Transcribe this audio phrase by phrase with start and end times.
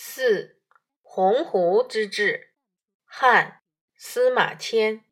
[0.00, 0.60] 四
[1.02, 2.52] 鸿鹄之志，
[3.04, 3.62] 汉
[3.96, 5.04] 司马迁。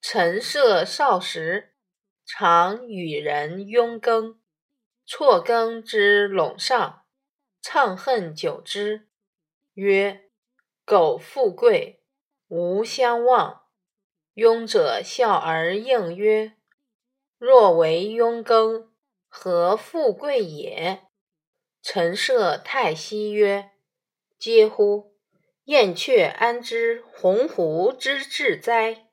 [0.00, 1.74] 陈涉少时，
[2.24, 4.38] 常与人拥耕。
[5.04, 7.02] 辍耕之陇上，
[7.60, 9.08] 怅恨久之，
[9.74, 10.30] 曰
[10.86, 12.04] ：“苟富贵，
[12.46, 13.62] 无相忘。”
[14.36, 16.52] 庸者笑而应曰
[17.38, 18.92] ：“若为庸耕，
[19.26, 21.08] 何富贵也？”
[21.82, 23.71] 陈涉太息曰。
[24.42, 25.14] 嗟乎！
[25.66, 29.06] 燕雀安知鸿鹄之志哉？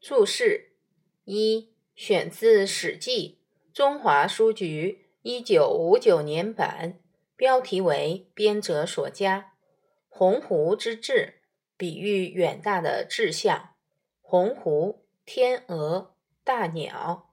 [0.00, 0.72] 注释
[1.22, 3.38] 一：选自《史记·
[3.72, 6.98] 中华书局一九五九年版，
[7.36, 9.52] 标题为编者所加。
[10.08, 11.34] 鸿鹄之志，
[11.76, 13.76] 比喻远大的志向。
[14.20, 17.32] 鸿鹄，天鹅，大鸟。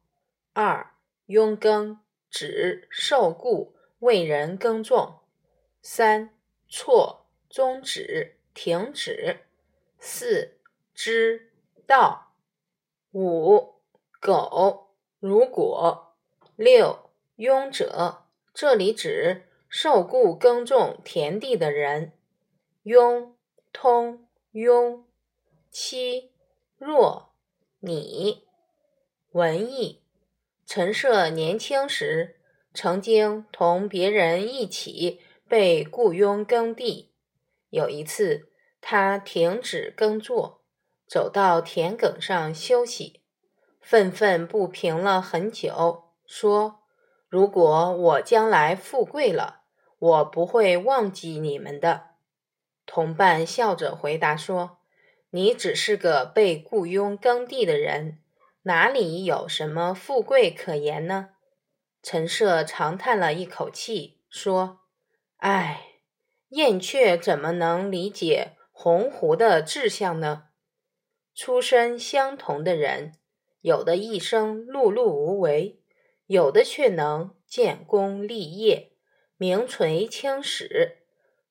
[0.54, 0.92] 二：
[1.26, 5.22] 佣耕，指受雇为人耕种。
[5.82, 6.36] 三。
[6.70, 9.42] 错，终止，停止。
[10.00, 10.58] 四，
[10.94, 11.52] 知
[11.88, 12.34] 道。
[13.12, 13.76] 五，
[14.22, 14.90] 苟，
[15.20, 16.16] 如果。
[16.56, 22.14] 六，庸者，这里指受雇耕种田地的人。
[22.84, 23.34] 庸，
[23.74, 25.04] 通，庸。
[25.72, 26.32] 七，
[26.78, 27.34] 若，
[27.80, 28.48] 你。
[29.32, 30.02] 文艺，
[30.66, 32.40] 陈涉年轻时
[32.74, 35.22] 曾经同别人一起。
[35.50, 37.12] 被雇佣耕地，
[37.72, 40.62] 有一次，他停止耕作，
[41.08, 43.22] 走到田埂上休息，
[43.82, 46.84] 愤愤不平了很久，说
[47.28, 49.64] ：“如果我将来富贵了，
[49.98, 52.12] 我不会忘记你们的。”
[52.86, 54.78] 同伴笑着回答说
[55.32, 58.20] ：“你只是个被雇佣耕地的人，
[58.64, 61.30] 哪里有什么富贵可言呢？”
[62.04, 64.79] 陈涉长叹了一口气，说。
[65.40, 66.02] 唉，
[66.50, 70.50] 燕雀怎么能理解鸿鹄的志向呢？
[71.34, 73.14] 出身相同的人，
[73.62, 75.80] 有的一生碌碌无为，
[76.26, 78.92] 有的却能建功立业、
[79.38, 81.04] 名垂青史，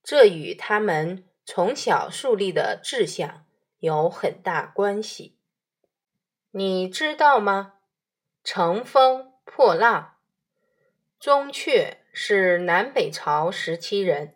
[0.03, 3.47] 这与他们从小树立的志向
[3.79, 5.39] 有很大关系。
[6.51, 7.77] 你知道吗？
[8.45, 10.17] 乘风破浪，
[11.19, 11.98] 钟阙。
[12.13, 14.35] 是南北朝时期人。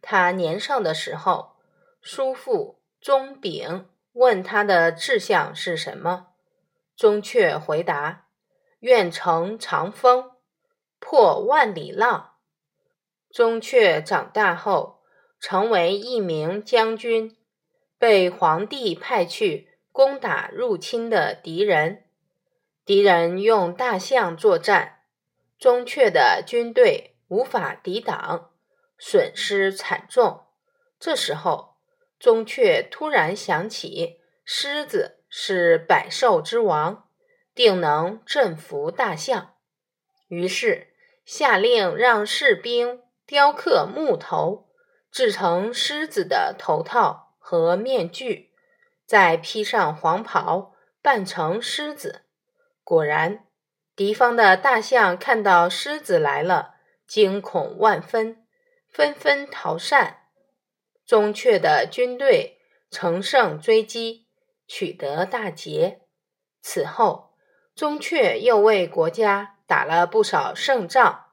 [0.00, 1.56] 他年少的时候，
[2.00, 6.28] 叔父钟炳问他的志向是什么，
[6.96, 8.26] 钟阙回答
[8.80, 10.32] ：“愿乘长风，
[10.98, 12.32] 破万里浪。”
[13.30, 15.00] 钟阙长大后，
[15.40, 17.36] 成为一名将军，
[17.98, 22.04] 被皇帝派去攻打入侵的敌人。
[22.84, 25.01] 敌人用大象作战，
[25.62, 27.10] 钟阙的军队。
[27.28, 28.50] 无法抵挡，
[28.98, 30.42] 损失惨重。
[31.00, 31.76] 这时候，
[32.18, 37.08] 钟阙突然想起，狮子是百兽之王，
[37.54, 39.54] 定能镇服大象。
[40.28, 40.88] 于是
[41.24, 44.68] 下令让士兵雕刻木头，
[45.10, 48.52] 制成狮子的头套和面具，
[49.06, 52.26] 再披上黄袍，扮成狮子。
[52.84, 53.46] 果然，
[53.94, 56.76] 敌方的大象看到狮子来了。
[57.04, 58.46] 惊恐万分，
[58.88, 60.20] 纷纷逃散。
[61.04, 62.58] 钟阙的军队
[62.90, 64.28] 乘胜追击，
[64.66, 66.00] 取得大捷。
[66.62, 67.34] 此后，
[67.74, 71.26] 钟阙又为国家打了不少胜仗，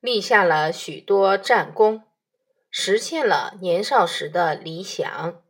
[0.00, 2.02] 立下了许多战功，
[2.70, 5.41] 实现了年少时的理想。